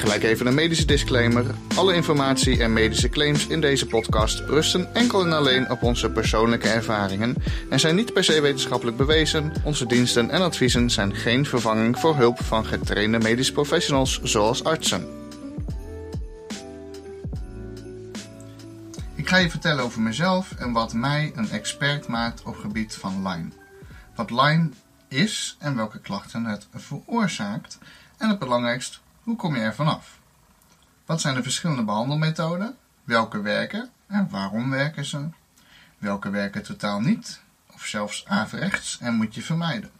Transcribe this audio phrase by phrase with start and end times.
[0.00, 1.46] Gelijk even een medische disclaimer.
[1.76, 6.68] Alle informatie en medische claims in deze podcast rusten enkel en alleen op onze persoonlijke
[6.68, 7.34] ervaringen
[7.70, 9.52] en zijn niet per se wetenschappelijk bewezen.
[9.64, 15.08] Onze diensten en adviezen zijn geen vervanging voor hulp van getrainde medische professionals zoals artsen.
[19.14, 23.28] Ik ga je vertellen over mezelf en wat mij een expert maakt op gebied van
[23.28, 23.48] Lyme.
[24.14, 24.68] Wat Lyme
[25.08, 27.78] is en welke klachten het veroorzaakt
[28.18, 30.18] en het belangrijkst, hoe kom je er vanaf?
[31.06, 32.76] Wat zijn de verschillende behandelmethoden?
[33.04, 35.28] Welke werken en waarom werken ze?
[35.98, 37.40] Welke werken totaal niet
[37.74, 39.90] of zelfs averechts en moet je vermijden?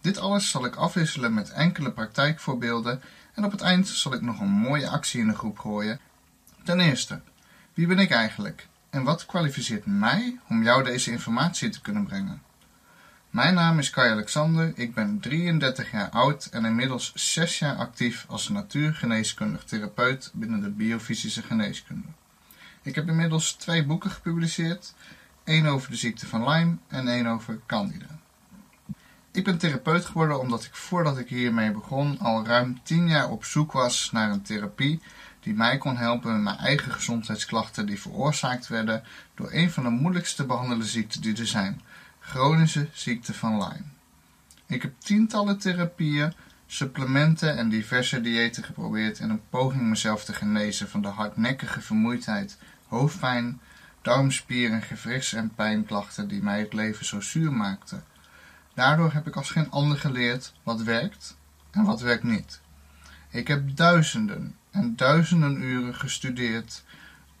[0.00, 3.02] Dit alles zal ik afwisselen met enkele praktijkvoorbeelden
[3.34, 6.00] en op het eind zal ik nog een mooie actie in de groep gooien.
[6.64, 7.20] Ten eerste,
[7.74, 12.42] wie ben ik eigenlijk en wat kwalificeert mij om jou deze informatie te kunnen brengen?
[13.36, 18.24] Mijn naam is Kai Alexander, ik ben 33 jaar oud en inmiddels 6 jaar actief
[18.28, 22.06] als natuurgeneeskundig therapeut binnen de biofysische geneeskunde.
[22.82, 24.94] Ik heb inmiddels twee boeken gepubliceerd,
[25.44, 28.18] één over de ziekte van Lyme en één over Candida.
[29.32, 33.44] Ik ben therapeut geworden omdat ik voordat ik hiermee begon al ruim 10 jaar op
[33.44, 35.00] zoek was naar een therapie
[35.40, 39.02] die mij kon helpen met mijn eigen gezondheidsklachten die veroorzaakt werden
[39.34, 41.80] door een van de moeilijkste te behandelen ziekten die er zijn,
[42.26, 43.84] chronische ziekte van Lyme.
[44.66, 46.32] Ik heb tientallen therapieën,
[46.66, 52.58] supplementen en diverse diëten geprobeerd in een poging mezelf te genezen van de hardnekkige vermoeidheid,
[52.86, 53.60] hoofdpijn,
[54.02, 58.04] darmspier- en gewrichts- en pijnklachten die mij het leven zo zuur maakten.
[58.74, 61.36] Daardoor heb ik als geen ander geleerd wat werkt
[61.70, 62.60] en wat werkt niet.
[63.30, 66.84] Ik heb duizenden en duizenden uren gestudeerd,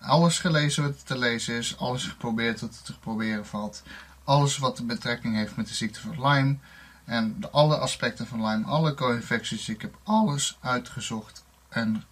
[0.00, 3.82] alles gelezen wat te lezen is, alles geprobeerd wat te proberen valt,
[4.26, 6.56] alles wat betrekking heeft met de ziekte van Lyme.
[7.04, 9.68] En de, alle aspecten van Lyme, alle co-infecties.
[9.68, 11.44] Ik heb alles uitgezocht.
[11.68, 12.04] En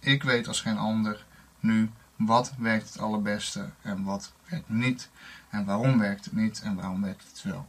[0.00, 1.24] ik weet als geen ander
[1.60, 5.08] nu wat werkt het allerbeste en wat werkt niet.
[5.50, 7.68] En waarom werkt het niet en waarom werkt het wel.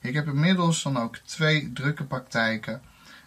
[0.00, 2.82] Ik heb inmiddels dan ook twee drukke praktijken,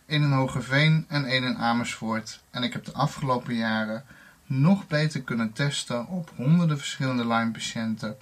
[0.05, 2.43] één in Hogeveen en één in Amersfoort.
[2.51, 4.05] En ik heb de afgelopen jaren
[4.45, 8.17] nog beter kunnen testen op honderden verschillende Lyme-patiënten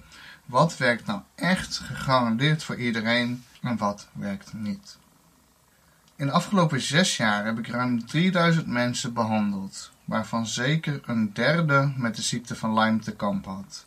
[0.46, 4.98] wat werkt nou echt gegarandeerd voor iedereen en wat werkt niet?
[6.16, 11.92] In de afgelopen zes jaar heb ik ruim 3000 mensen behandeld, waarvan zeker een derde
[11.96, 13.86] met de ziekte van Lyme te kampen had.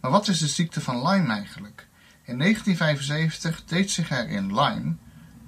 [0.00, 1.86] Maar wat is de ziekte van Lyme eigenlijk?
[2.24, 4.94] In 1975 deed zich er in Lyme,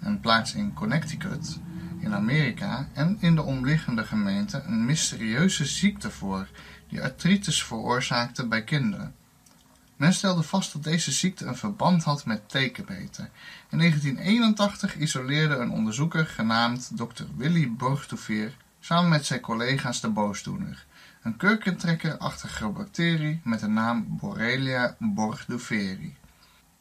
[0.01, 1.59] een plaats in Connecticut,
[1.99, 6.49] in Amerika en in de omliggende gemeenten een mysterieuze ziekte voor
[6.89, 9.15] die artritis veroorzaakte bij kinderen.
[9.97, 13.31] Men stelde vast dat deze ziekte een verband had met tekenbeten.
[13.71, 17.25] In 1981 isoleerde een onderzoeker genaamd Dr.
[17.37, 20.87] Willy Borgtoveer samen met zijn collega's de boosdoener,
[21.23, 26.17] een kurkentrekkerachtige bacterie met de naam Borrelia borgdoveri.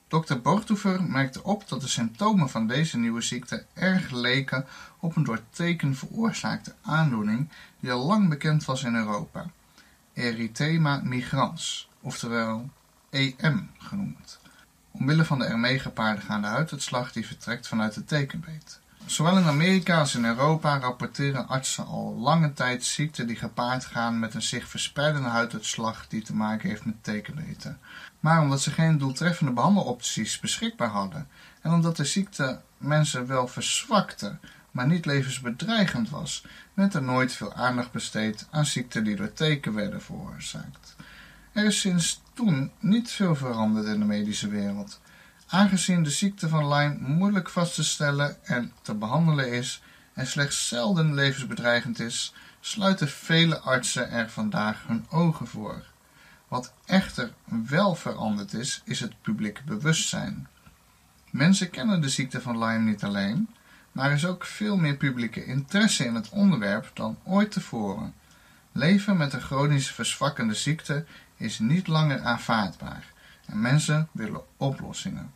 [0.08, 0.36] Dr.
[0.36, 4.66] Borgtover merkte op dat de symptomen van deze nieuwe ziekte erg leken
[5.00, 7.50] op een door teken veroorzaakte aandoening
[7.80, 9.50] die al lang bekend was in Europa,
[10.14, 12.70] erythema migrans, oftewel
[13.16, 14.40] EM genoemd,
[14.92, 18.80] omwille van de ermee gepaarde gaande huiduitslag die vertrekt vanuit de tekenbeet.
[19.06, 24.20] Zowel in Amerika als in Europa rapporteren artsen al lange tijd ziekten die gepaard gaan
[24.20, 27.80] met een zich verspreidende huiduitslag die te maken heeft met tekenbeten.
[28.20, 31.28] Maar omdat ze geen doeltreffende behandelopties beschikbaar hadden
[31.62, 34.38] en omdat de ziekte mensen wel verzwakte,
[34.72, 39.74] maar niet levensbedreigend was, werd er nooit veel aandacht besteed aan ziekten die door teken
[39.74, 40.96] werden veroorzaakt.
[41.56, 45.00] Er is sinds toen niet veel veranderd in de medische wereld.
[45.48, 49.82] Aangezien de ziekte van Lyme moeilijk vast te stellen en te behandelen is
[50.14, 55.86] en slechts zelden levensbedreigend is, sluiten vele artsen er vandaag hun ogen voor.
[56.48, 57.34] Wat echter
[57.68, 60.48] wel veranderd is, is het publieke bewustzijn.
[61.30, 63.50] Mensen kennen de ziekte van Lyme niet alleen,
[63.92, 68.14] maar er is ook veel meer publieke interesse in het onderwerp dan ooit tevoren.
[68.78, 71.06] Leven met een chronische verzwakkende ziekte
[71.38, 73.14] is niet langer aanvaardbaar
[73.46, 75.32] en mensen willen oplossingen.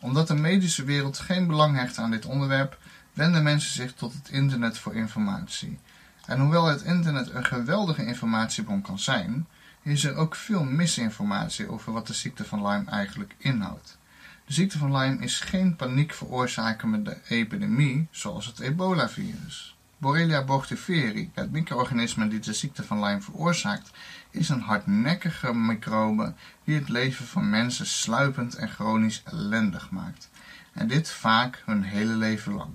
[0.00, 2.78] Omdat de medische wereld geen belang hecht aan dit onderwerp,
[3.12, 5.78] wenden mensen zich tot het internet voor informatie.
[6.26, 9.46] En hoewel het internet een geweldige informatiebron kan zijn,
[9.82, 13.98] is er ook veel misinformatie over wat de ziekte van Lyme eigenlijk inhoudt.
[14.46, 19.76] De ziekte van Lyme is geen paniek veroorzakende epidemie zoals het ebola-virus.
[19.98, 23.90] Borrelia burgdorferi, het micro-organisme die de ziekte van Lyme veroorzaakt,
[24.36, 26.32] is een hardnekkige microbe
[26.64, 30.28] die het leven van mensen sluipend en chronisch ellendig maakt.
[30.72, 32.70] En dit vaak hun hele leven lang.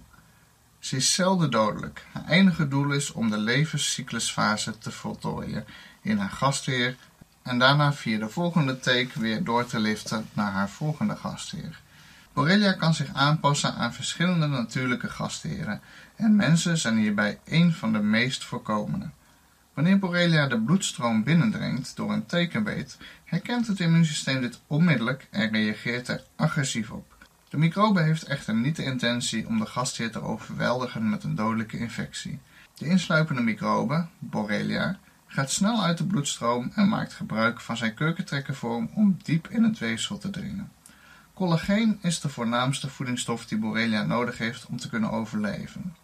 [0.79, 2.05] Ze is zelden dodelijk.
[2.11, 5.65] Haar enige doel is om de levenscyclusfase te voltooien
[6.01, 6.95] in haar gastheer
[7.43, 11.79] en daarna via de volgende take weer door te liften naar haar volgende gastheer.
[12.33, 15.81] Borrelia kan zich aanpassen aan verschillende natuurlijke gastheren
[16.15, 19.09] en mensen zijn hierbij een van de meest voorkomende.
[19.73, 26.07] Wanneer Borrelia de bloedstroom binnendringt door een tekenbeet, herkent het immuunsysteem dit onmiddellijk en reageert
[26.07, 27.15] er agressief op.
[27.49, 31.77] De microbe heeft echter niet de intentie om de gastheer te overweldigen met een dodelijke
[31.77, 32.39] infectie.
[32.73, 38.89] De insluipende microbe, Borrelia, gaat snel uit de bloedstroom en maakt gebruik van zijn kurkentrekkervorm
[38.93, 40.71] om diep in het weefsel te dringen.
[41.33, 45.95] Collageen is de voornaamste voedingsstof die Borrelia nodig heeft om te kunnen overleven.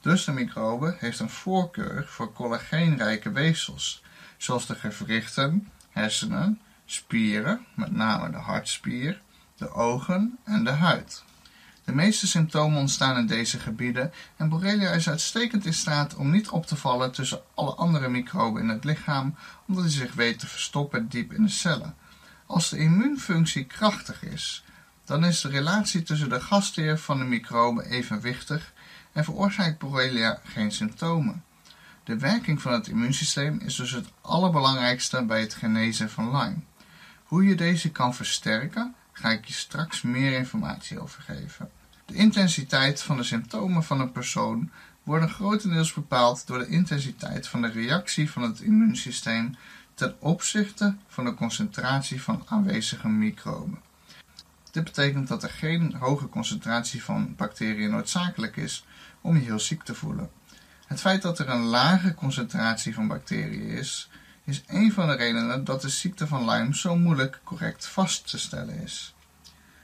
[0.00, 4.02] Dus de microbe heeft een voorkeur voor collageenrijke weefsels,
[4.36, 9.20] zoals de gewrichten, hersenen, spieren, met name de hartspier,
[9.56, 11.24] de ogen en de huid.
[11.84, 16.48] De meeste symptomen ontstaan in deze gebieden en Borrelia is uitstekend in staat om niet
[16.48, 19.34] op te vallen tussen alle andere microben in het lichaam,
[19.66, 21.94] omdat hij zich weet te verstoppen diep in de cellen.
[22.46, 24.64] Als de immuunfunctie krachtig is,
[25.04, 28.72] dan is de relatie tussen de gastheer van de microben evenwichtig
[29.16, 31.44] en veroorzaakt Borrelia geen symptomen.
[32.04, 36.56] De werking van het immuunsysteem is dus het allerbelangrijkste bij het genezen van Lyme.
[37.24, 41.70] Hoe je deze kan versterken, ga ik je straks meer informatie over geven.
[42.04, 44.70] De intensiteit van de symptomen van een persoon
[45.02, 49.56] worden grotendeels bepaald door de intensiteit van de reactie van het immuunsysteem
[49.94, 53.80] ten opzichte van de concentratie van aanwezige microben.
[54.70, 58.84] Dit betekent dat er geen hoge concentratie van bacteriën noodzakelijk is
[59.26, 60.30] om je heel ziek te voelen.
[60.86, 64.10] Het feit dat er een lage concentratie van bacteriën is,
[64.44, 68.38] is een van de redenen dat de ziekte van Lyme zo moeilijk correct vast te
[68.38, 69.14] stellen is.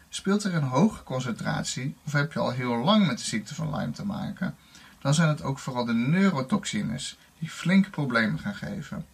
[0.09, 3.77] Speelt er een hoge concentratie of heb je al heel lang met de ziekte van
[3.77, 4.57] Lyme te maken,
[5.01, 9.07] dan zijn het ook vooral de neurotoxines die flinke problemen gaan geven.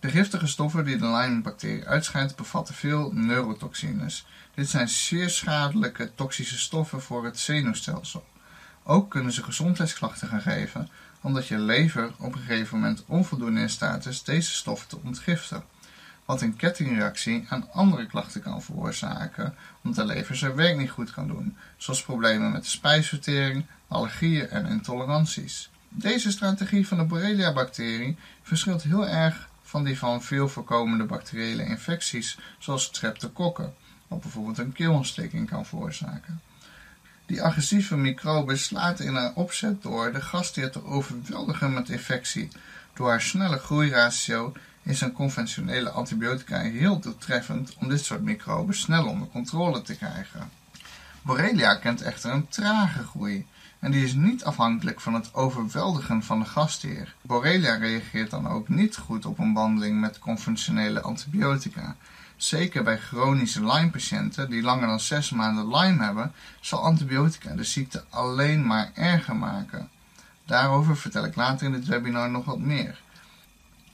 [0.00, 4.26] De giftige stoffen die de Lyme-bacterie uitscheidt bevatten veel neurotoxines.
[4.54, 8.24] Dit zijn zeer schadelijke toxische stoffen voor het zenuwstelsel.
[8.84, 10.88] Ook kunnen ze gezondheidsklachten gaan geven,
[11.20, 15.64] omdat je lever op een gegeven moment onvoldoende in staat is deze stoffen te ontgiften.
[16.24, 21.10] Wat een kettingreactie aan andere klachten kan veroorzaken, omdat de lever zijn werk niet goed
[21.10, 25.70] kan doen, zoals problemen met de spijsvertering, allergieën en intoleranties.
[25.88, 32.38] Deze strategie van de Borrelia-bacterie verschilt heel erg van die van veel voorkomende bacteriële infecties,
[32.58, 33.74] zoals streptokokken,
[34.08, 36.40] wat bijvoorbeeld een keelontsteking kan veroorzaken.
[37.26, 42.48] Die agressieve microbe slaat in haar opzet door de gastheer te overweldigen met infectie.
[42.94, 44.52] Door haar snelle groeiratio
[44.82, 50.50] is een conventionele antibiotica heel doeltreffend om dit soort microben snel onder controle te krijgen.
[51.22, 53.46] Borrelia kent echter een trage groei
[53.78, 57.14] en die is niet afhankelijk van het overweldigen van de gastheer.
[57.22, 61.96] Borrelia reageert dan ook niet goed op een behandeling met conventionele antibiotica.
[62.42, 68.04] Zeker bij chronische Lyme-patiënten die langer dan 6 maanden Lyme hebben, zal antibiotica de ziekte
[68.10, 69.88] alleen maar erger maken.
[70.44, 73.00] Daarover vertel ik later in dit webinar nog wat meer.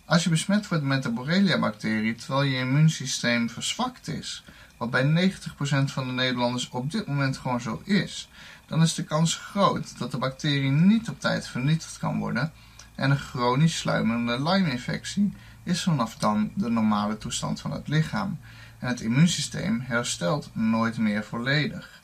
[0.05, 4.45] Als je besmet wordt met de Borrelia-bacterie terwijl je immuunsysteem verzwakt is,
[4.77, 5.39] wat bij 90%
[5.85, 8.29] van de Nederlanders op dit moment gewoon zo is,
[8.67, 12.53] dan is de kans groot dat de bacterie niet op tijd vernietigd kan worden
[12.95, 15.33] en een chronisch sluimerende Lyme-infectie
[15.69, 18.39] is vanaf dan de normale toestand van het lichaam
[18.79, 22.03] en het immuunsysteem herstelt nooit meer volledig.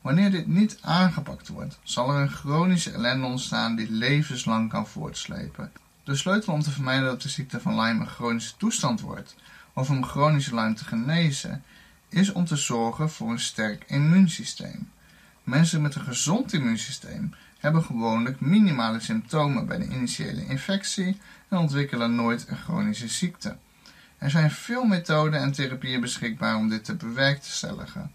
[0.00, 5.72] Wanneer dit niet aangepakt wordt, zal er een chronische ellende ontstaan die levenslang kan voortslepen.
[6.04, 9.36] De sleutel om te vermijden dat de ziekte van Lyme een chronische toestand wordt,
[9.72, 11.62] of om chronische Lyme te genezen,
[12.08, 14.90] is om te zorgen voor een sterk immuunsysteem.
[15.44, 22.14] Mensen met een gezond immuunsysteem hebben gewoonlijk minimale symptomen bij de initiële infectie en ontwikkelen
[22.14, 23.56] nooit een chronische ziekte.
[24.18, 28.12] Er zijn veel methoden en therapieën beschikbaar om dit te bewerkstelligen.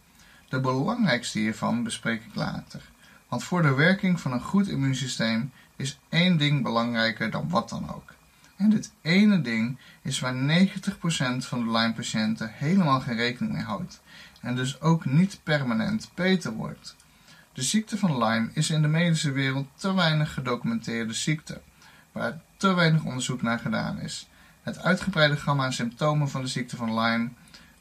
[0.50, 2.82] De belangrijkste hiervan bespreek ik later.
[3.28, 7.94] Want voor de werking van een goed immuunsysteem is één ding belangrijker dan wat dan
[7.94, 8.14] ook.
[8.56, 10.38] En dit ene ding is waar 90%
[11.38, 14.02] van de Lyme-patiënten helemaal geen rekening mee houdt
[14.42, 16.96] en dus ook niet permanent beter wordt.
[17.56, 21.62] De ziekte van Lyme is in de medische wereld te weinig gedocumenteerde ziekte,
[22.12, 24.28] waar te weinig onderzoek naar gedaan is.
[24.64, 27.30] Het uitgebreide gamma aan symptomen van de ziekte van Lyme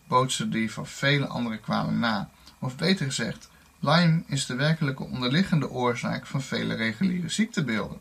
[0.06, 2.28] bootsen die van vele andere kwalen na.
[2.58, 3.50] Of beter gezegd,
[3.80, 7.98] Lyme is de werkelijke onderliggende oorzaak van vele reguliere ziektebeelden.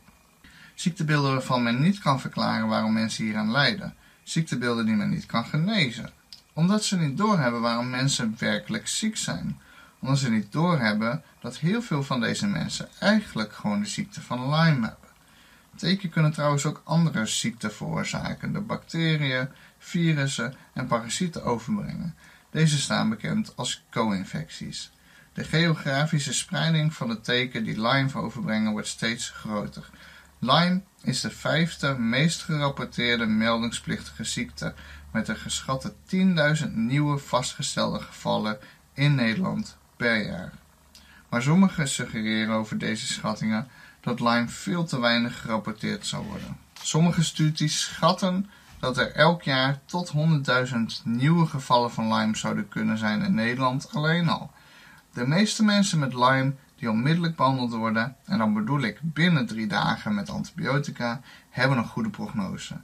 [0.74, 3.96] Ziektebeelden waarvan men niet kan verklaren waarom mensen hieraan lijden.
[4.24, 6.10] Ziektebeelden die men niet kan genezen.
[6.54, 9.60] Omdat ze niet doorhebben waarom mensen werkelijk ziek zijn.
[10.04, 14.50] Omdat ze niet doorhebben dat heel veel van deze mensen eigenlijk gewoon de ziekte van
[14.50, 15.10] Lyme hebben.
[15.76, 22.16] Teken kunnen trouwens ook andere ziekten veroorzaken, de bacteriën, virussen en parasieten overbrengen.
[22.52, 24.92] Deze staan bekend als co-infecties.
[25.34, 29.90] De geografische spreiding van de teken die Lyme overbrengen wordt steeds groter.
[30.40, 34.74] Lyme is de vijfde meest gerapporteerde meldingsplichtige ziekte
[35.12, 35.94] met een geschatte
[36.64, 38.58] 10.000 nieuwe vastgestelde gevallen
[38.94, 40.54] in Nederland jaar.
[41.30, 43.68] Maar sommigen suggereren over deze schattingen
[44.02, 46.58] dat Lyme veel te weinig gerapporteerd zal worden.
[46.82, 50.14] Sommige studies schatten dat er elk jaar tot
[50.68, 54.52] 100.000 nieuwe gevallen van Lyme zouden kunnen zijn in Nederland alleen al.
[55.14, 59.68] De meeste mensen met Lyme die onmiddellijk behandeld worden, en dan bedoel ik binnen drie
[59.68, 62.76] dagen met antibiotica, hebben een goede prognose.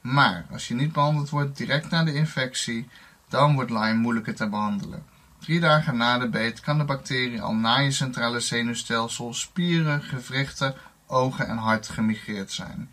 [0.00, 2.88] Maar als je niet behandeld wordt direct na de infectie,
[3.28, 5.13] dan wordt Lyme moeilijker te behandelen.
[5.44, 10.74] Drie dagen na de beet kan de bacterie al naar je centrale zenuwstelsel, spieren, gewrichten,
[11.06, 12.90] ogen en hart gemigreerd zijn.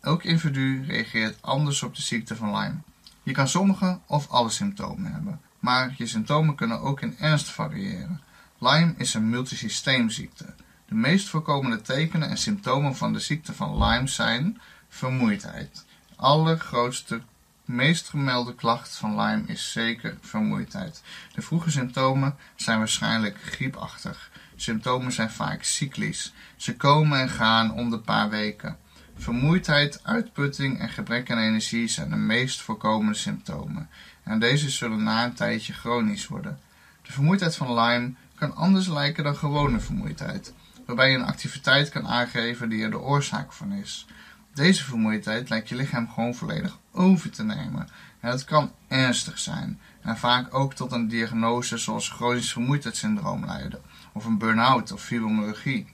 [0.00, 2.76] Elk individu reageert anders op de ziekte van Lyme.
[3.22, 8.20] Je kan sommige of alle symptomen hebben, maar je symptomen kunnen ook in ernst variëren.
[8.58, 10.54] Lyme is een multisysteemziekte.
[10.86, 15.84] De meest voorkomende tekenen en symptomen van de ziekte van Lyme zijn vermoeidheid.
[16.16, 17.22] Allergrootste,
[17.70, 21.02] meest gemelde klacht van Lyme is zeker vermoeidheid.
[21.32, 24.30] De vroege symptomen zijn waarschijnlijk griepachtig.
[24.56, 26.32] Symptomen zijn vaak cyclisch.
[26.56, 28.78] Ze komen en gaan om de paar weken.
[29.16, 33.88] Vermoeidheid, uitputting en gebrek aan energie zijn de meest voorkomende symptomen.
[34.22, 36.58] En deze zullen na een tijdje chronisch worden.
[37.02, 40.52] De vermoeidheid van Lyme kan anders lijken dan gewone vermoeidheid,
[40.86, 44.06] waarbij je een activiteit kan aangeven die er de oorzaak van is.
[44.54, 47.88] Deze vermoeidheid lijkt je lichaam gewoon volledig over te nemen.
[48.20, 53.80] En dat kan ernstig zijn en vaak ook tot een diagnose zoals chronisch vermoeidheidssyndroom leiden,
[54.12, 55.86] of een burn-out of fibromyalgie.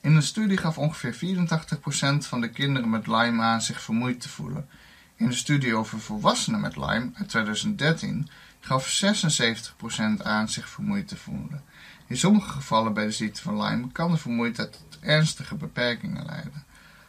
[0.00, 4.28] In een studie gaf ongeveer 84% van de kinderen met Lyme aan zich vermoeid te
[4.28, 4.68] voelen.
[5.16, 8.28] In de studie over volwassenen met Lyme uit 2013
[8.60, 9.02] gaf
[10.20, 11.62] 76% aan zich vermoeid te voelen.
[12.06, 16.64] In sommige gevallen bij de ziekte van Lyme kan de vermoeidheid tot ernstige beperkingen leiden.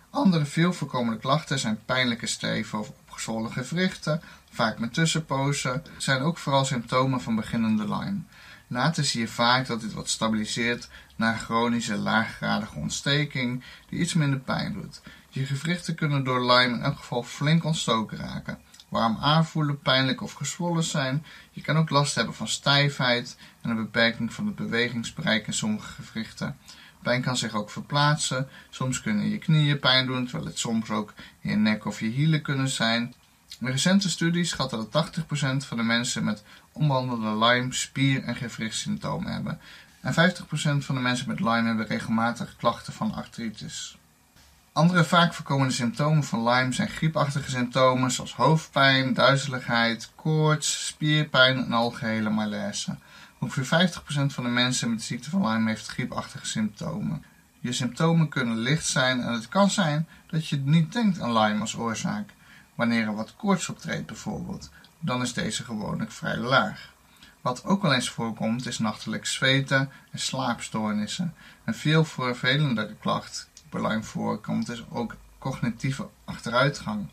[0.10, 6.38] Andere veel voorkomende klachten zijn pijnlijke steven of opgezwollen gewrichten, vaak met tussenpozen, zijn ook
[6.38, 8.20] vooral symptomen van beginnende Lyme.
[8.68, 14.40] Later zie je vaak dat dit wat stabiliseert naar chronische laaggradige ontsteking die iets minder
[14.40, 15.02] pijn doet.
[15.30, 18.60] Je gewrichten kunnen door Lyme in elk geval flink ontstoken raken
[18.90, 21.26] warm aanvoelen, pijnlijk of gezwollen zijn.
[21.52, 26.02] Je kan ook last hebben van stijfheid en een beperking van het bewegingsbereik in sommige
[26.02, 26.58] gewrichten.
[27.02, 28.48] Pijn kan zich ook verplaatsen.
[28.70, 32.08] Soms kunnen je knieën pijn doen, terwijl het soms ook in je nek of je
[32.08, 33.14] hielen kunnen zijn.
[33.60, 39.32] Een recente studies schatten dat 80% van de mensen met onbehandelde Lyme spier- en gewrichtssymptomen
[39.32, 39.60] hebben.
[40.02, 43.98] En 50% van de mensen met Lyme hebben regelmatig klachten van artritis.
[44.72, 51.74] Andere vaak voorkomende symptomen van Lyme zijn griepachtige symptomen zoals hoofdpijn, duizeligheid, koorts, spierpijn en
[51.74, 52.96] algehele malaise.
[53.40, 57.24] Ongeveer 50% van de mensen met de ziekte van Lyme heeft griepachtige symptomen.
[57.60, 61.62] Je symptomen kunnen licht zijn en het kan zijn dat je niet denkt aan Lyme
[61.62, 62.30] als oorzaak.
[62.76, 66.94] Wanneer er wat koorts optreedt bijvoorbeeld, dan is deze gewoonlijk vrij laag.
[67.42, 71.34] Wat ook wel eens voorkomt is nachtelijk zweten en slaapstoornissen.
[71.66, 77.08] Een veel vervelendere klacht Lyme voorkomt, is ook cognitieve achteruitgang.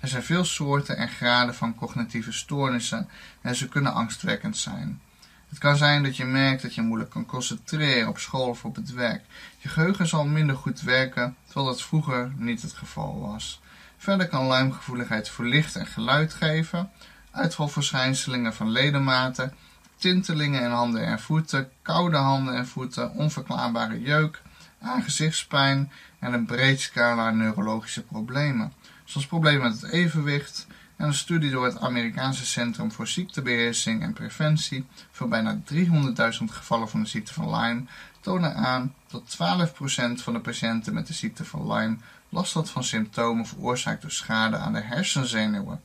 [0.00, 3.08] Er zijn veel soorten en graden van cognitieve stoornissen
[3.40, 5.00] en ze kunnen angstwekkend zijn.
[5.48, 8.76] Het kan zijn dat je merkt dat je moeilijk kan concentreren op school of op
[8.76, 9.24] het werk.
[9.58, 13.60] Je geheugen zal minder goed werken, terwijl dat vroeger niet het geval was.
[13.96, 16.90] Verder kan lijmgevoeligheid voor licht en geluid geven,
[17.30, 19.54] uitvalverschijnselingen van ledematen,
[19.96, 24.42] tintelingen in handen en voeten, koude handen en voeten, onverklaarbare jeuk,
[24.80, 28.72] aangezichtspijn en een breed scala neurologische problemen,
[29.04, 30.66] zoals problemen met het evenwicht
[30.98, 36.88] en een studie door het Amerikaanse Centrum voor Ziektebeheersing en Preventie voor bijna 300.000 gevallen
[36.88, 37.82] van de ziekte van Lyme
[38.20, 41.96] tonen aan dat 12% van de patiënten met de ziekte van Lyme
[42.28, 45.82] last had van symptomen veroorzaakt door schade aan de hersenzenuwen,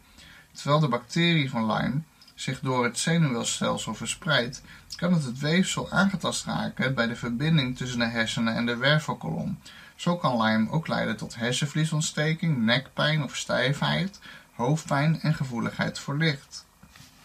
[0.52, 2.02] terwijl de bacterie van Lyme
[2.36, 4.62] zich door het zenuwstelsel verspreidt,
[4.96, 9.60] kan het het weefsel aangetast raken bij de verbinding tussen de hersenen en de wervelkolom.
[9.96, 14.20] Zo kan Lyme ook leiden tot hersenvliesontsteking, nekpijn of stijfheid,
[14.56, 16.66] hoofdpijn en gevoeligheid voor licht.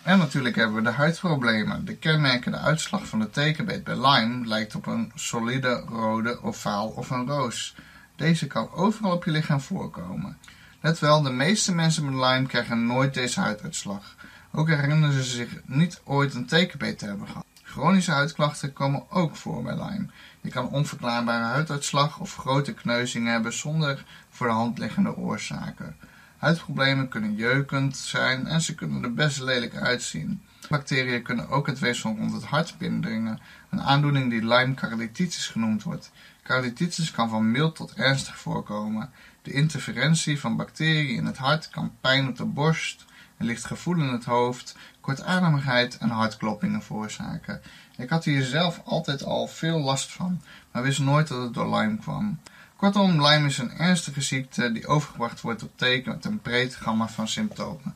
[0.03, 1.85] En natuurlijk hebben we de huidproblemen.
[1.85, 7.11] De kenmerkende uitslag van de tekenbeet bij Lyme lijkt op een solide rode ovaal of
[7.11, 7.77] een roos.
[8.17, 10.39] Deze kan overal op je lichaam voorkomen.
[10.81, 14.17] Let wel, de meeste mensen met Lyme krijgen nooit deze huiduitslag.
[14.53, 17.45] Ook herinneren ze zich niet ooit een tekenbeet te hebben gehad.
[17.63, 20.07] Chronische huidklachten komen ook voor bij Lyme.
[20.41, 25.97] Je kan onverklaarbare huiduitslag of grote kneuzingen hebben zonder voor de hand liggende oorzaken.
[26.39, 30.43] Huidproblemen kunnen jeukend zijn en ze kunnen er best lelijk uitzien.
[30.69, 33.41] Bacteriën kunnen ook het weefsel rond het hart binnendringen,
[33.71, 36.11] een aandoening die Lyme carditis genoemd wordt.
[36.43, 39.11] Carditis kan van mild tot ernstig voorkomen.
[39.43, 43.05] De interferentie van bacteriën in het hart kan pijn op de borst,
[43.39, 47.61] een licht gevoel in het hoofd, kortademigheid en hartkloppingen veroorzaken.
[47.97, 50.43] Ik had hier zelf altijd al veel last van,
[50.73, 52.39] maar wist nooit dat het door Lyme kwam.
[52.79, 57.09] Kortom, Lyme is een ernstige ziekte die overgebracht wordt op teken met een breed gamma
[57.09, 57.95] van symptomen.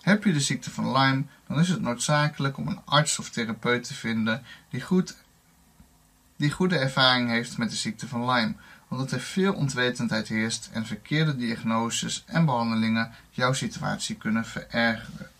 [0.00, 3.84] Heb je de ziekte van Lyme, dan is het noodzakelijk om een arts of therapeut
[3.84, 5.16] te vinden die, goed,
[6.36, 8.54] die goede ervaring heeft met de ziekte van Lyme,
[8.88, 15.30] omdat er veel onwetendheid heerst en verkeerde diagnoses en behandelingen jouw situatie kunnen verergeren.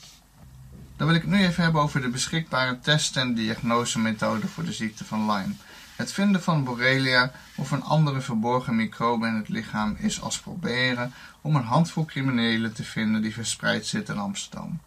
[0.96, 4.72] Dan wil ik het nu even hebben over de beschikbare test- en diagnosemethoden voor de
[4.72, 5.54] ziekte van Lyme.
[5.96, 11.12] Het vinden van Borrelia of een andere verborgen microbe in het lichaam is als proberen
[11.40, 14.80] om een handvol criminelen te vinden die verspreid zitten in Amsterdam.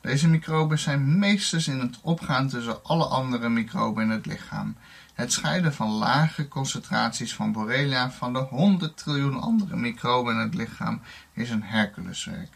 [0.00, 4.76] Deze microben zijn meestens in het opgaan tussen alle andere microben in het lichaam.
[5.14, 10.54] Het scheiden van lage concentraties van Borrelia van de 100 triljoen andere microben in het
[10.54, 11.00] lichaam
[11.32, 12.52] is een Herculeswerk.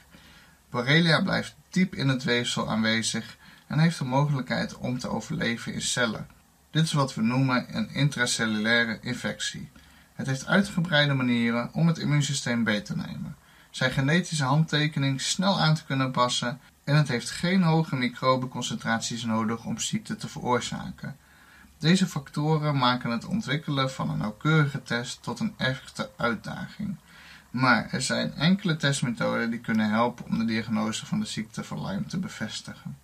[0.70, 5.82] Borrelia blijft diep in het weefsel aanwezig en heeft de mogelijkheid om te overleven in
[5.82, 6.37] cellen.
[6.78, 9.70] Dit is wat we noemen een intracellulaire infectie.
[10.14, 13.36] Het heeft uitgebreide manieren om het immuunsysteem beter te nemen,
[13.70, 19.64] zijn genetische handtekening snel aan te kunnen passen en het heeft geen hoge microbeconcentraties nodig
[19.64, 21.16] om ziekte te veroorzaken.
[21.78, 26.96] Deze factoren maken het ontwikkelen van een nauwkeurige test tot een echte uitdaging.
[27.50, 31.86] Maar er zijn enkele testmethoden die kunnen helpen om de diagnose van de ziekte van
[31.86, 32.96] Lyme te bevestigen.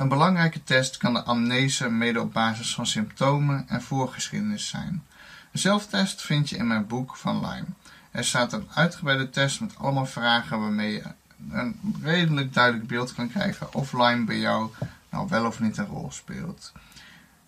[0.00, 5.04] Een belangrijke test kan de amnese mede op basis van symptomen en voorgeschiedenis zijn.
[5.52, 7.66] Een zelftest vind je in mijn boek van Lyme.
[8.10, 11.02] Er staat een uitgebreide test met allemaal vragen waarmee je
[11.50, 14.70] een redelijk duidelijk beeld kan krijgen of Lyme bij jou
[15.10, 16.72] nou wel of niet een rol speelt.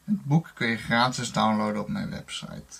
[0.04, 2.78] Het boek kun je gratis downloaden op mijn website.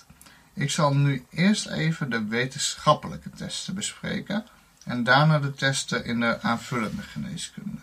[0.53, 4.45] Ik zal nu eerst even de wetenschappelijke testen bespreken
[4.85, 7.79] en daarna de testen in de aanvullende geneeskunde.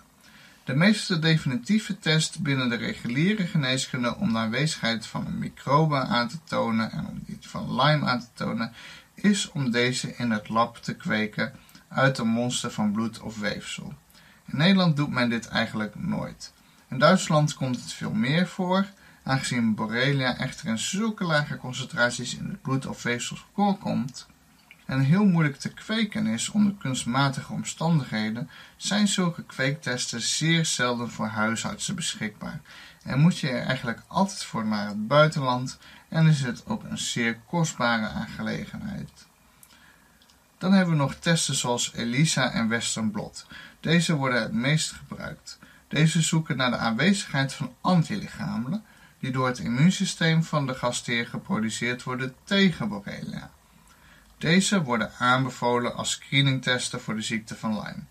[0.71, 6.29] De meest definitieve test binnen de reguliere geneeskunde om de aanwezigheid van een microbe aan
[6.29, 8.73] te tonen en om die van Lyme aan te tonen,
[9.15, 11.53] is om deze in het lab te kweken
[11.89, 13.95] uit een monster van bloed of weefsel.
[14.47, 16.53] In Nederland doet men dit eigenlijk nooit.
[16.89, 18.87] In Duitsland komt het veel meer voor,
[19.23, 24.27] aangezien Borrelia echter in zulke lage concentraties in het bloed of weefsel voorkomt
[24.90, 31.26] en heel moeilijk te kweken is onder kunstmatige omstandigheden, zijn zulke kweektesten zeer zelden voor
[31.26, 32.61] huisartsen beschikbaar
[33.03, 36.98] en moet je er eigenlijk altijd voor naar het buitenland en is het ook een
[36.98, 39.26] zeer kostbare aangelegenheid.
[40.59, 43.46] Dan hebben we nog testen zoals ELISA en Western Blot.
[43.81, 45.59] Deze worden het meest gebruikt.
[45.88, 48.85] Deze zoeken naar de aanwezigheid van antilichamen
[49.18, 53.50] die door het immuunsysteem van de gastheer geproduceerd worden tegen Borrelia.
[54.40, 58.03] Deze worden aanbevolen als screeningtesten voor de ziekte van Lyme.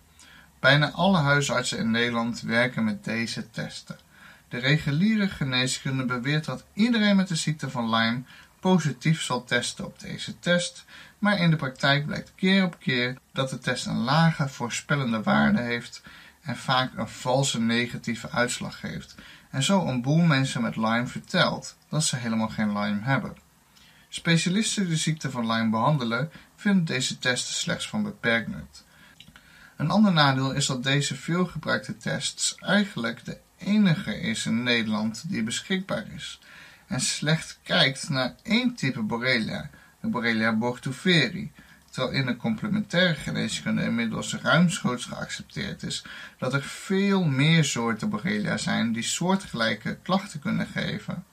[0.59, 3.99] Bijna alle huisartsen in Nederland werken met deze testen.
[4.49, 8.21] De reguliere geneeskunde beweert dat iedereen met de ziekte van Lyme
[8.59, 10.85] positief zal testen op deze test,
[11.19, 15.61] maar in de praktijk blijkt keer op keer dat de test een lage voorspellende waarde
[15.61, 16.01] heeft
[16.41, 19.15] en vaak een valse negatieve uitslag geeft
[19.49, 23.47] en zo een boel mensen met Lyme vertelt dat ze helemaal geen Lyme hebben.
[24.09, 28.83] Specialisten die de ziekte van Lyme behandelen, vinden deze testen slechts van beperkt nut.
[29.77, 35.43] Een ander nadeel is dat deze veelgebruikte tests eigenlijk de enige is in Nederland die
[35.43, 36.39] beschikbaar is
[36.87, 39.69] en slecht kijkt naar één type Borrelia,
[40.01, 41.51] de Borrelia bortuferi,
[41.89, 46.05] terwijl in de complementaire geneeskunde inmiddels ruimschoots geaccepteerd is
[46.37, 51.25] dat er veel meer soorten Borrelia zijn die soortgelijke klachten kunnen geven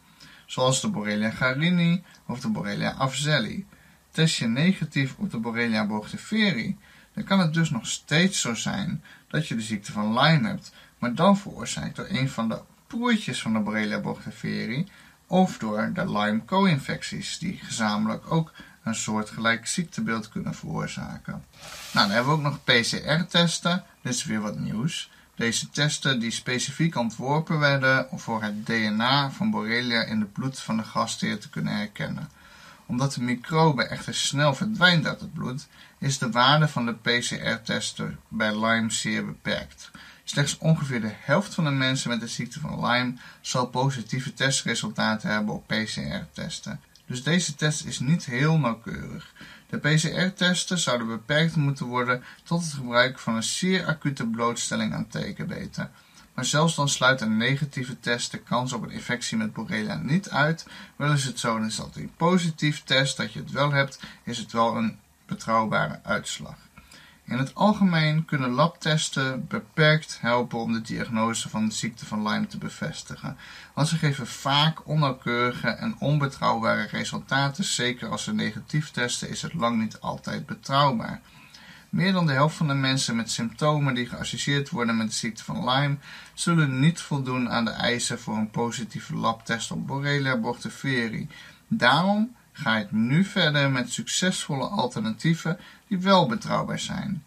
[0.47, 3.67] zoals de Borrelia garini of de Borrelia afzelli.
[4.11, 6.77] Test je negatief op de Borrelia burgdorferi,
[7.15, 10.73] dan kan het dus nog steeds zo zijn dat je de ziekte van Lyme hebt,
[10.99, 14.87] maar dan veroorzaakt door een van de poortjes van de Borrelia burgdorferi
[15.27, 21.45] of door de Lyme co-infecties, die gezamenlijk ook een soortgelijk ziektebeeld kunnen veroorzaken.
[21.93, 23.85] Nou, dan hebben we ook nog PCR-testen.
[24.03, 25.11] Dit is weer wat nieuws.
[25.37, 30.77] Deze testen die specifiek ontworpen werden voor het DNA van Borrelia in het bloed van
[30.77, 32.29] de gastheer te kunnen herkennen.
[32.87, 35.67] Omdat de microbe echter snel verdwijnt uit het bloed,
[35.99, 39.91] is de waarde van de PCR-testen bij Lyme zeer beperkt.
[40.25, 45.31] Slechts ongeveer de helft van de mensen met de ziekte van Lyme zal positieve testresultaten
[45.31, 46.81] hebben op PCR-testen.
[47.07, 49.33] Dus deze test is niet heel nauwkeurig.
[49.69, 55.09] De PCR-testen zouden beperkt moeten worden tot het gebruik van een zeer acute blootstelling aan
[55.09, 55.91] tekenbeten.
[56.35, 60.31] Maar zelfs dan sluit een negatieve test de kans op een infectie met Borrelia niet
[60.31, 60.67] uit.
[60.97, 64.53] Wel is het zo dat die positief test dat je het wel hebt, is het
[64.53, 66.66] wel een betrouwbare uitslag.
[67.27, 72.47] In het algemeen kunnen labtesten beperkt helpen om de diagnose van de ziekte van Lyme
[72.47, 73.37] te bevestigen,
[73.75, 77.65] want ze geven vaak onnauwkeurige en onbetrouwbare resultaten.
[77.65, 81.21] Zeker als ze negatief testen, is het lang niet altijd betrouwbaar.
[81.89, 85.45] Meer dan de helft van de mensen met symptomen die geassocieerd worden met de ziekte
[85.45, 85.97] van Lyme
[86.35, 91.29] zullen niet voldoen aan de eisen voor een positieve labtest op Borrelia burgdorferi.
[91.69, 97.25] Daarom ga ik nu verder met succesvolle alternatieven die wel betrouwbaar zijn.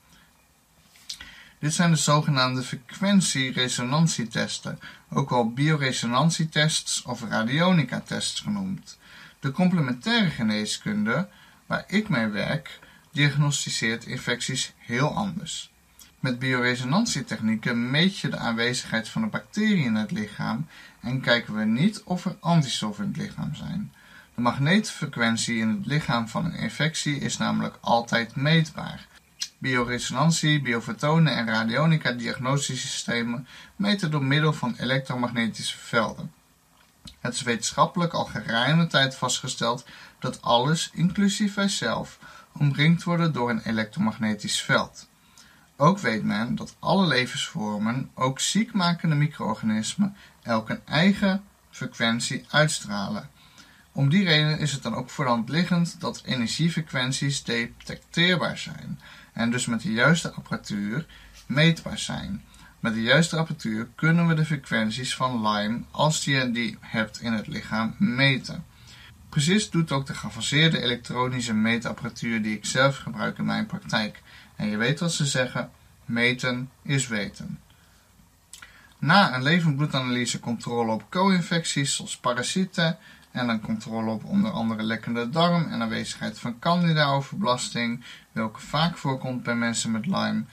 [1.60, 8.98] Dit zijn de zogenaamde frequentie-resonantietesten, ook wel bioresonantietests of radionica-tests genoemd.
[9.40, 11.28] De complementaire geneeskunde,
[11.66, 12.80] waar ik mee werk,
[13.12, 15.72] diagnosticeert infecties heel anders.
[16.20, 20.68] Met bioresonantietechnieken meet je de aanwezigheid van een bacterie in het lichaam
[21.00, 23.94] en kijken we niet of er antistoffen in het lichaam zijn.
[24.40, 29.08] De magneetfrequentie in het lichaam van een infectie is namelijk altijd meetbaar.
[29.58, 36.34] Bioresonantie, biofotonen en radionica diagnostissystemen meten door middel van elektromagnetische velden.
[37.20, 39.86] Het is wetenschappelijk al geruime tijd vastgesteld
[40.20, 42.20] dat alles, inclusief wij zelf,
[42.58, 45.10] omringd worden door een elektromagnetisch veld.
[45.78, 53.30] Ook weet men dat alle levensvormen, ook ziekmakende micro-organismen, elk een eigen frequentie uitstralen.
[54.00, 59.00] Om die reden is het dan ook voor liggend dat energiefrequenties detecteerbaar zijn
[59.34, 61.06] en dus met de juiste apparatuur
[61.46, 62.44] meetbaar zijn.
[62.80, 67.34] Met de juiste apparatuur kunnen we de frequenties van Lyme, als je die hebt in
[67.34, 68.66] het lichaam, meten.
[69.30, 74.22] Precies doet ook de geavanceerde elektronische meetapparatuur die ik zelf gebruik in mijn praktijk.
[74.56, 75.72] En je weet wat ze zeggen,
[76.06, 77.60] meten is weten.
[79.00, 82.98] Na een levend bloedanalyse controle op co-infecties zoals parasieten,
[83.32, 89.44] en een controle op onder andere lekkende darm en aanwezigheid van candida-overbelasting, welke vaak voorkomt
[89.44, 90.44] bij mensen met Lyme,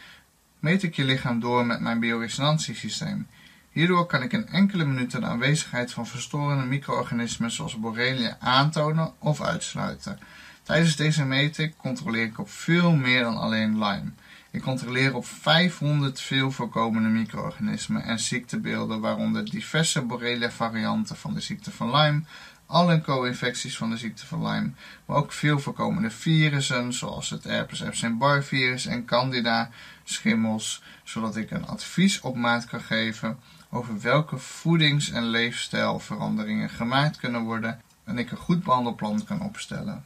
[0.58, 3.26] meet ik je lichaam door met mijn bioresonantiesysteem.
[3.70, 9.40] Hierdoor kan ik in enkele minuten de aanwezigheid van verstorende micro-organismen zoals Borrelia aantonen of
[9.40, 10.18] uitsluiten.
[10.62, 14.12] Tijdens deze meting controleer ik op veel meer dan alleen Lyme.
[14.50, 21.40] Ik controleer op 500 veel voorkomende micro-organismen en ziektebeelden, waaronder diverse Borrelia varianten van de
[21.40, 22.22] ziekte van Lyme,
[22.66, 24.70] alle co-infecties van de ziekte van Lyme,
[25.04, 29.70] maar ook veel voorkomende virussen zoals het herpes Epstein-Barr virus en candida
[30.04, 33.38] schimmels, zodat ik een advies op maat kan geven
[33.70, 40.04] over welke voedings- en leefstijlveranderingen gemaakt kunnen worden en ik een goed behandelplan kan opstellen.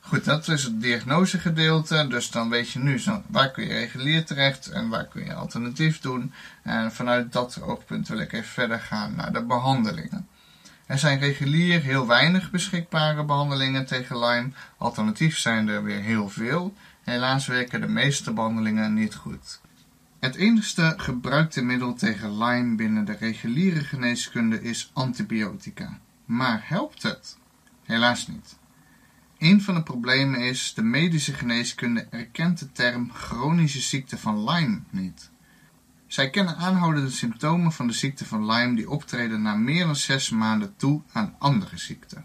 [0.00, 2.06] Goed, dat is het diagnosegedeelte.
[2.08, 6.00] Dus dan weet je nu waar kun je regulier terecht en waar kun je alternatief
[6.00, 6.32] doen.
[6.62, 10.28] En vanuit dat oogpunt wil ik even verder gaan naar de behandelingen.
[10.86, 14.50] Er zijn regulier heel weinig beschikbare behandelingen tegen Lyme.
[14.76, 16.74] Alternatief zijn er weer heel veel.
[17.02, 19.60] Helaas werken de meeste behandelingen niet goed.
[20.20, 25.98] Het enigste gebruikte middel tegen Lyme binnen de reguliere geneeskunde is antibiotica.
[26.24, 27.38] Maar helpt het?
[27.84, 28.56] Helaas niet.
[29.38, 34.80] Een van de problemen is, de medische geneeskunde erkent de term chronische ziekte van Lyme
[34.90, 35.30] niet.
[36.06, 40.30] Zij kennen aanhoudende symptomen van de ziekte van Lyme die optreden na meer dan zes
[40.30, 42.24] maanden toe aan andere ziekten.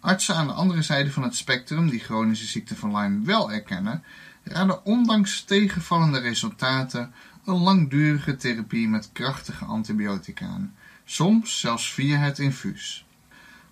[0.00, 4.02] Artsen aan de andere zijde van het spectrum die chronische ziekte van Lyme wel erkennen,
[4.42, 7.12] raden ondanks tegenvallende resultaten
[7.44, 13.05] een langdurige therapie met krachtige antibiotica aan, soms zelfs via het infuus.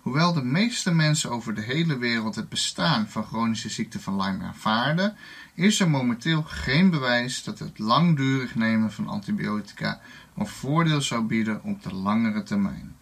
[0.04, 4.44] Hoewel de meeste mensen over de hele wereld het bestaan van chronische ziekte van Lyme
[4.44, 5.16] aanvaarden,
[5.54, 10.00] is er momenteel geen bewijs dat het langdurig nemen van antibiotica
[10.36, 12.96] een voordeel zou bieden op de langere termijn.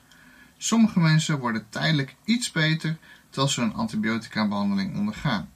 [0.56, 2.98] Sommige mensen worden tijdelijk iets beter
[3.30, 5.48] terwijl ze een antibiotica-behandeling ondergaan.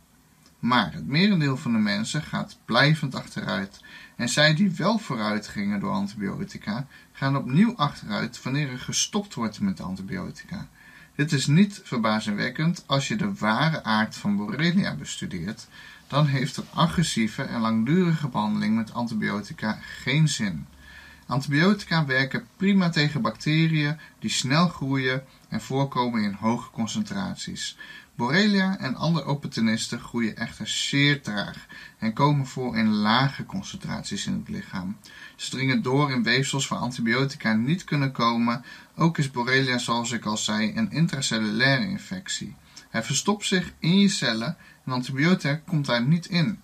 [0.59, 3.81] Maar het merendeel van de mensen gaat blijvend achteruit.
[4.17, 9.61] En zij die wel vooruit gingen door antibiotica, gaan opnieuw achteruit wanneer er gestopt wordt
[9.61, 10.69] met antibiotica.
[11.17, 15.67] Dit is niet verbazingwekkend als je de ware aard van Borrelia bestudeert,
[16.07, 20.67] dan heeft een agressieve en langdurige behandeling met antibiotica geen zin.
[21.27, 27.77] Antibiotica werken prima tegen bacteriën die snel groeien en voorkomen in hoge concentraties.
[28.17, 31.67] Borrelia en andere opportunisten groeien echter zeer traag
[31.99, 34.97] en komen voor in lage concentraties in het lichaam.
[35.37, 38.65] Ze dringen door in weefsels waar antibiotica niet kunnen komen.
[38.97, 42.57] Ook is Borrelia, zoals ik al zei, een intracellulaire infectie.
[42.89, 46.61] Hij verstopt zich in je cellen en antibiotica komt daar niet in.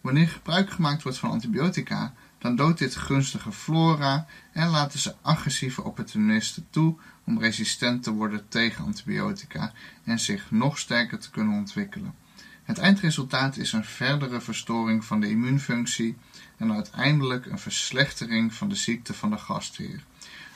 [0.00, 5.82] Wanneer gebruik gemaakt wordt van antibiotica, dan doodt dit gunstige flora en laten ze agressieve
[5.82, 9.72] opportunisten toe om resistent te worden tegen antibiotica
[10.04, 12.14] en zich nog sterker te kunnen ontwikkelen.
[12.62, 16.16] Het eindresultaat is een verdere verstoring van de immuunfunctie
[16.56, 20.02] en uiteindelijk een verslechtering van de ziekte van de gastheer.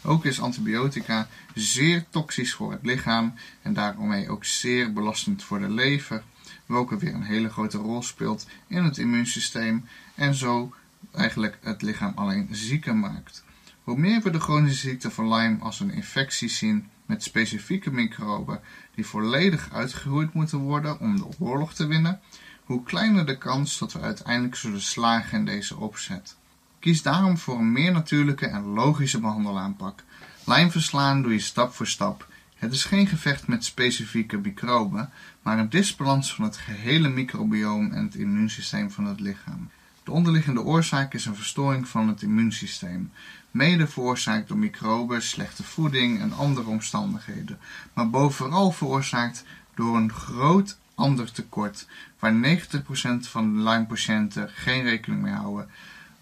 [0.02, 5.70] Ook is antibiotica zeer toxisch voor het lichaam en daarmee ook zeer belastend voor de
[5.70, 6.22] lever,
[6.66, 10.72] welke weer een hele grote rol speelt in het immuunsysteem en zo
[11.12, 13.44] eigenlijk het lichaam alleen zieker maakt.
[13.82, 18.60] Hoe meer we de chronische ziekte van Lyme als een infectie zien met specifieke microben
[18.94, 22.20] die volledig uitgeroeid moeten worden om de oorlog te winnen,
[22.64, 26.36] hoe kleiner de kans dat we uiteindelijk zullen slagen in deze opzet.
[26.78, 30.02] Kies daarom voor een meer natuurlijke en logische behandelaanpak.
[30.44, 32.28] Lyme verslaan doe je stap voor stap.
[32.54, 35.10] Het is geen gevecht met specifieke microben,
[35.42, 39.70] maar een disbalans van het gehele microbioom en het immuunsysteem van het lichaam.
[40.08, 43.12] De onderliggende oorzaak is een verstoring van het immuunsysteem,
[43.50, 47.58] mede veroorzaakt door microben, slechte voeding en andere omstandigheden,
[47.92, 49.44] maar bovenal veroorzaakt
[49.74, 51.86] door een groot ander tekort,
[52.18, 52.68] waar 90%
[53.20, 55.68] van de Lyme-patiënten geen rekening mee houden.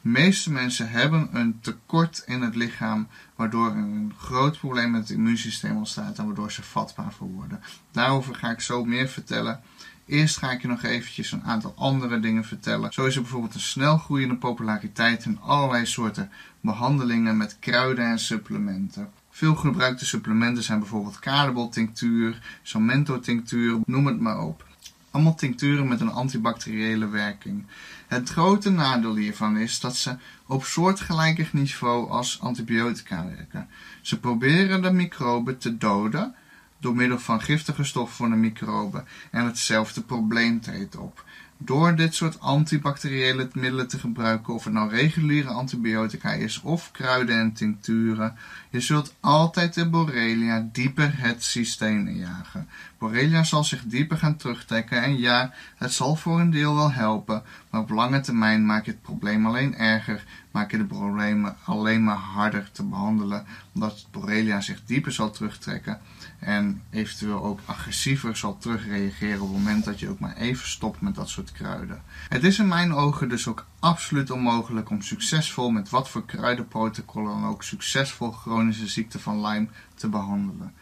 [0.02, 5.10] De meeste mensen hebben een tekort in het lichaam, waardoor een groot probleem met het
[5.10, 7.62] immuunsysteem ontstaat en waardoor ze vatbaar voor worden.
[7.90, 9.60] Daarover ga ik zo meer vertellen.
[10.06, 12.92] Eerst ga ik je nog eventjes een aantal andere dingen vertellen.
[12.92, 18.18] Zo is er bijvoorbeeld een snel groeiende populariteit in allerlei soorten behandelingen met kruiden en
[18.18, 19.10] supplementen.
[19.30, 24.64] Veel gebruikte supplementen zijn bijvoorbeeld tinctuur, samento tinctuur, noem het maar op.
[25.10, 27.66] Allemaal tincturen met een antibacteriële werking.
[28.06, 30.16] Het grote nadeel hiervan is dat ze
[30.46, 33.68] op soortgelijke niveau als antibiotica werken.
[34.00, 36.34] Ze proberen de microben te doden,
[36.80, 41.24] door middel van giftige stoffen voor de microben en hetzelfde probleem treedt op.
[41.58, 47.38] Door dit soort antibacteriële middelen te gebruiken, of het nou reguliere antibiotica is of kruiden
[47.38, 48.36] en tincturen,
[48.70, 52.68] je zult altijd de Borrelia dieper het systeem injagen.
[52.98, 57.42] Borrelia zal zich dieper gaan terugtrekken en ja, het zal voor een deel wel helpen,
[57.70, 60.24] maar op lange termijn maak je het probleem alleen erger,
[60.56, 66.00] maak je de problemen alleen maar harder te behandelen, omdat Borrelia zich dieper zal terugtrekken
[66.38, 71.00] en eventueel ook agressiever zal terugreageren op het moment dat je ook maar even stopt
[71.00, 72.02] met dat soort kruiden.
[72.28, 77.44] Het is in mijn ogen dus ook absoluut onmogelijk om succesvol met wat voor kruidenprotocollen
[77.44, 80.72] ook succesvol chronische ziekte van Lyme te behandelen.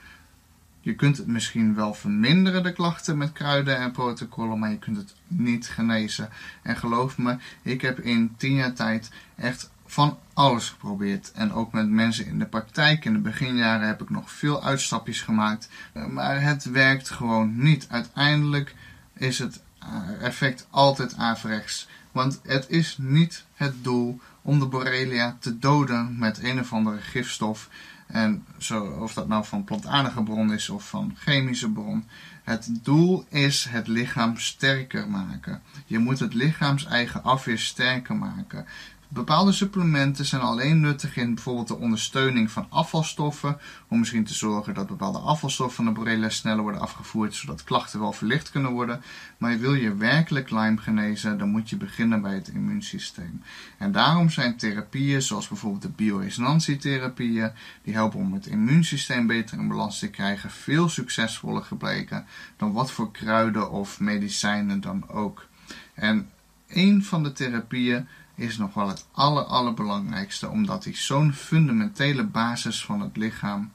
[0.84, 4.96] Je kunt het misschien wel verminderen, de klachten met kruiden en protocollen, maar je kunt
[4.96, 6.28] het niet genezen.
[6.62, 11.32] En geloof me, ik heb in tien jaar tijd echt van alles geprobeerd.
[11.32, 13.04] En ook met mensen in de praktijk.
[13.04, 15.68] In de beginjaren heb ik nog veel uitstapjes gemaakt.
[16.10, 17.86] Maar het werkt gewoon niet.
[17.88, 18.74] Uiteindelijk
[19.14, 21.88] is het eh, effect altijd averechts.
[22.12, 27.00] Want het is niet het doel om de Borrelia te doden met een of andere
[27.00, 27.68] gifstof.
[28.06, 32.08] En zo, of dat nou van plantaardige bron is of van chemische bron.
[32.42, 35.62] Het doel is het lichaam sterker maken.
[35.86, 38.66] Je moet het lichaams eigen afweer sterker maken.
[39.08, 44.74] Bepaalde supplementen zijn alleen nuttig in bijvoorbeeld de ondersteuning van afvalstoffen, om misschien te zorgen
[44.74, 49.02] dat bepaalde afvalstoffen van de borrelia sneller worden afgevoerd, zodat klachten wel verlicht kunnen worden.
[49.38, 53.42] Maar wil je werkelijk Lyme genezen, dan moet je beginnen bij het immuunsysteem.
[53.78, 57.50] En daarom zijn therapieën zoals bijvoorbeeld de bioresonantietherapieën,
[57.82, 62.90] die helpen om het immuunsysteem beter in balans te krijgen, veel succesvoller gebleken dan wat
[62.90, 65.46] voor kruiden of medicijnen dan ook.
[65.94, 66.30] En
[66.68, 72.84] een van de therapieën is nog wel het aller, allerbelangrijkste, omdat hij zo'n fundamentele basis
[72.84, 73.72] van het lichaam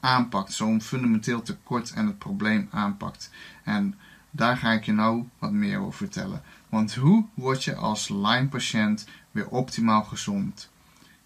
[0.00, 3.30] aanpakt, zo'n fundamenteel tekort en het probleem aanpakt.
[3.64, 3.94] En
[4.30, 6.42] daar ga ik je nou wat meer over vertellen.
[6.68, 10.70] Want hoe word je als Lyme-patiënt weer optimaal gezond?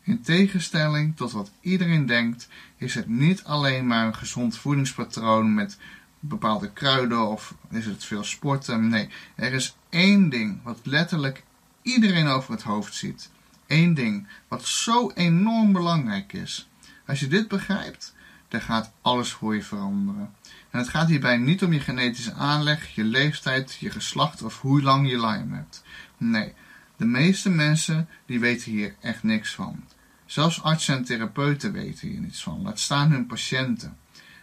[0.03, 5.79] In tegenstelling tot wat iedereen denkt, is het niet alleen maar een gezond voedingspatroon met
[6.21, 8.89] bepaalde kruiden of is het veel sporten?
[8.89, 11.45] Nee, er is één ding wat letterlijk
[11.83, 13.31] iedereen over het hoofd ziet.
[13.67, 16.69] Eén ding wat zo enorm belangrijk is.
[17.07, 18.15] Als je dit begrijpt,
[18.49, 20.35] dan gaat alles voor je veranderen.
[20.71, 24.83] En het gaat hierbij niet om je genetische aanleg, je leeftijd, je geslacht of hoe
[24.83, 25.83] lang je Lyme hebt.
[26.17, 26.53] Nee,
[26.97, 29.85] de meeste mensen die weten hier echt niks van.
[30.27, 33.97] Zelfs artsen en therapeuten weten hier niets van, laat staan hun patiënten.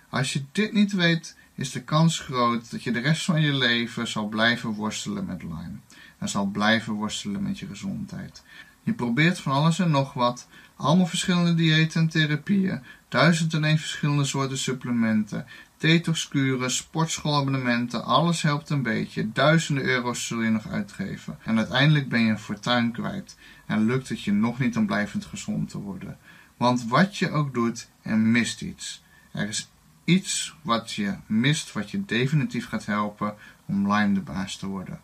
[0.09, 3.53] Als je dit niet weet, is de kans groot dat je de rest van je
[3.53, 5.77] leven zal blijven worstelen met Lyme.
[6.17, 8.43] En zal blijven worstelen met je gezondheid.
[8.83, 14.25] Je probeert van alles en nog wat, allemaal verschillende diëten en therapieën, duizend en verschillende
[14.25, 15.45] soorten supplementen,
[15.77, 19.31] detoxkuren, sportschoolabonnementen, alles helpt een beetje.
[19.31, 21.37] Duizenden euro's zul je nog uitgeven.
[21.43, 25.25] En uiteindelijk ben je een fortuin kwijt en lukt het je nog niet om blijvend
[25.25, 26.17] gezond te worden.
[26.57, 29.03] Want wat je ook doet, er mist iets.
[29.31, 29.69] Er is
[30.03, 34.99] iets wat je mist, wat je definitief gaat helpen om Lyme de baas te worden.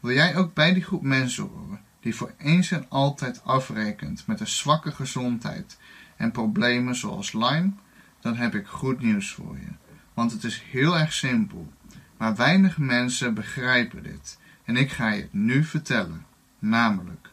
[0.00, 4.40] Wil jij ook bij die groep mensen horen, die voor eens en altijd afrekent met
[4.40, 5.78] een zwakke gezondheid
[6.16, 7.72] en problemen zoals Lyme?
[8.20, 9.72] Dan heb ik goed nieuws voor je.
[10.14, 11.72] Want het is heel erg simpel,
[12.16, 14.38] maar weinig mensen begrijpen dit.
[14.64, 16.26] En ik ga je het nu vertellen,
[16.58, 17.30] namelijk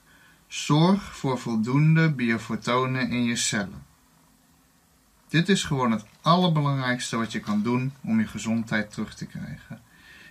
[0.48, 3.84] zorg voor voldoende biofotonen in je cellen.
[5.28, 9.82] Dit is gewoon het allerbelangrijkste wat je kan doen om je gezondheid terug te krijgen.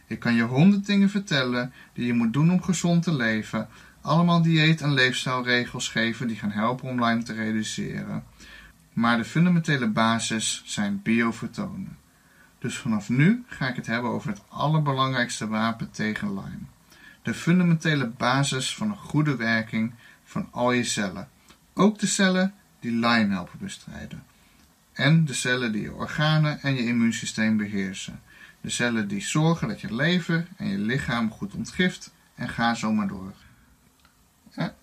[0.06, 3.68] Ik kan je honderd dingen vertellen die je moet doen om gezond te leven,
[4.00, 8.24] allemaal dieet- en leefstijlregels geven die gaan helpen om Lyme te reduceren.
[8.92, 11.98] Maar de fundamentele basis zijn biofotonen.
[12.58, 16.66] Dus vanaf nu ga ik het hebben over het allerbelangrijkste wapen tegen Lyme.
[17.22, 19.92] De fundamentele basis van een goede werking
[20.24, 21.28] van al je cellen.
[21.74, 24.22] Ook de cellen die Lyme helpen bestrijden.
[24.92, 28.20] En de cellen die je organen en je immuunsysteem beheersen.
[28.64, 32.92] De cellen die zorgen dat je lever en je lichaam goed ontgift en ga zo
[32.92, 33.32] maar door.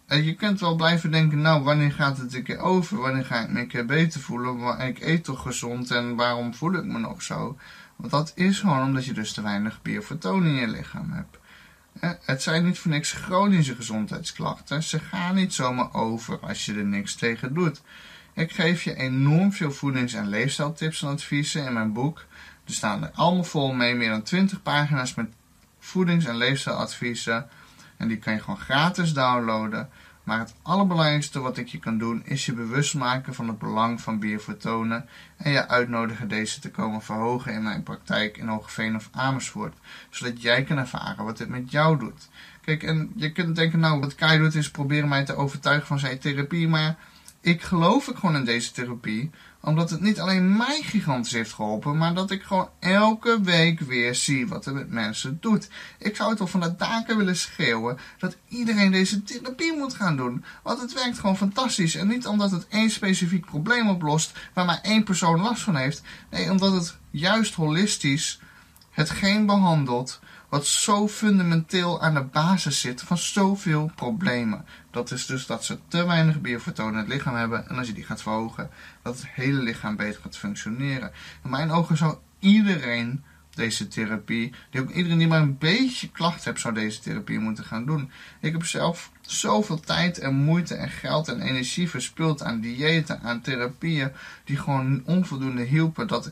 [0.07, 2.97] Je kunt wel blijven denken, nou wanneer gaat het een keer over?
[2.97, 4.79] Wanneer ga ik me een keer beter voelen?
[4.79, 7.57] Ik eet toch gezond en waarom voel ik me nog zo?
[7.95, 11.37] Want dat is gewoon omdat je dus te weinig biofotonen in je lichaam hebt.
[12.25, 14.83] Het zijn niet voor niks chronische gezondheidsklachten.
[14.83, 17.81] Ze gaan niet zomaar over als je er niks tegen doet.
[18.33, 22.25] Ik geef je enorm veel voedings- en leefstijltips en adviezen in mijn boek.
[22.65, 25.33] Er staan er allemaal vol mee, meer dan 20 pagina's met
[25.79, 27.49] voedings- en leefstijladviezen.
[27.97, 29.89] En die kan je gewoon gratis downloaden.
[30.23, 34.01] Maar het allerbelangrijkste wat ik je kan doen is je bewust maken van het belang
[34.01, 39.09] van biofotonen en je uitnodigen deze te komen verhogen in mijn praktijk in Hogeveen of
[39.11, 39.77] Amersfoort,
[40.09, 42.29] zodat jij kan ervaren wat dit met jou doet.
[42.61, 45.99] Kijk, en je kunt denken, nou, wat Kai doet is proberen mij te overtuigen van
[45.99, 46.97] zijn therapie, maar
[47.41, 51.97] ik geloof ik gewoon in deze therapie, omdat het niet alleen mij gigantisch heeft geholpen,
[51.97, 55.69] maar dat ik gewoon elke week weer zie wat het met mensen doet.
[55.97, 60.17] Ik zou het wel van de daken willen schreeuwen dat iedereen deze therapie moet gaan
[60.17, 60.43] doen.
[60.63, 61.95] Want het werkt gewoon fantastisch.
[61.95, 66.01] En niet omdat het één specifiek probleem oplost waar maar één persoon last van heeft.
[66.29, 68.39] Nee, omdat het juist holistisch
[68.91, 70.19] hetgeen behandelt
[70.51, 74.65] wat zo fundamenteel aan de basis zit van zoveel problemen.
[74.91, 77.93] Dat is dus dat ze te weinig biofotonen in het lichaam hebben en als je
[77.93, 78.69] die gaat verhogen,
[79.01, 81.11] dat het hele lichaam beter gaat functioneren.
[81.43, 83.23] In mijn ogen zou iedereen
[83.55, 87.63] deze therapie, die ook iedereen die maar een beetje klacht heeft, zou deze therapie moeten
[87.63, 88.11] gaan doen.
[88.39, 93.41] Ik heb zelf zoveel tijd en moeite en geld en energie verspild aan diëten, aan
[93.41, 94.11] therapieën,
[94.43, 96.31] die gewoon onvoldoende hielpen, dat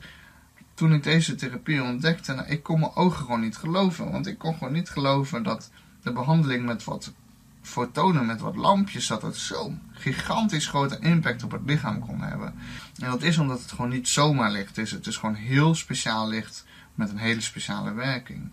[0.79, 4.11] toen ik deze therapie ontdekte, nou, ik kon mijn ogen gewoon niet geloven.
[4.11, 5.71] Want ik kon gewoon niet geloven dat
[6.03, 7.13] de behandeling met wat
[7.61, 12.53] fotonen, met wat lampjes, dat het zo'n gigantisch grote impact op het lichaam kon hebben.
[12.99, 14.91] En dat is omdat het gewoon niet zomaar licht is.
[14.91, 16.65] Het is gewoon heel speciaal licht
[16.95, 18.51] met een hele speciale werking.